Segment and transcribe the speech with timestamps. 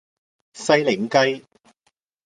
[0.55, 1.45] 西檸雞